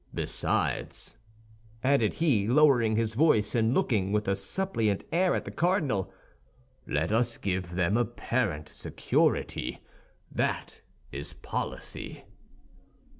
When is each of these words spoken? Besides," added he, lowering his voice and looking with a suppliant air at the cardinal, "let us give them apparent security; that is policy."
Besides," 0.15 1.15
added 1.83 2.13
he, 2.15 2.47
lowering 2.47 2.95
his 2.95 3.13
voice 3.13 3.53
and 3.53 3.71
looking 3.71 4.11
with 4.11 4.27
a 4.27 4.35
suppliant 4.35 5.03
air 5.11 5.35
at 5.35 5.45
the 5.45 5.51
cardinal, 5.51 6.11
"let 6.87 7.11
us 7.11 7.37
give 7.37 7.75
them 7.75 7.95
apparent 7.97 8.67
security; 8.67 9.79
that 10.31 10.81
is 11.11 11.33
policy." 11.33 12.23